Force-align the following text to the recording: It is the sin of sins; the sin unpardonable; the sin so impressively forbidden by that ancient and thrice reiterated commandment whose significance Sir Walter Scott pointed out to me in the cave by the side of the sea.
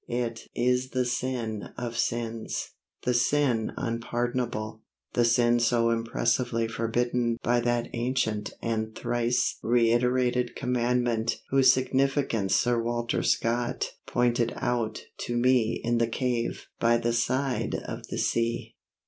It 0.09 0.47
is 0.55 0.89
the 0.89 1.05
sin 1.05 1.73
of 1.77 1.95
sins; 1.95 2.71
the 3.03 3.13
sin 3.13 3.71
unpardonable; 3.77 4.81
the 5.13 5.23
sin 5.23 5.59
so 5.59 5.91
impressively 5.91 6.67
forbidden 6.67 7.37
by 7.43 7.59
that 7.59 7.87
ancient 7.93 8.51
and 8.63 8.95
thrice 8.95 9.59
reiterated 9.61 10.55
commandment 10.55 11.43
whose 11.51 11.71
significance 11.71 12.55
Sir 12.55 12.81
Walter 12.81 13.21
Scott 13.21 13.91
pointed 14.07 14.53
out 14.55 15.03
to 15.19 15.37
me 15.37 15.79
in 15.83 15.99
the 15.99 16.07
cave 16.07 16.65
by 16.79 16.97
the 16.97 17.13
side 17.13 17.75
of 17.75 18.07
the 18.07 18.17
sea. 18.17 18.75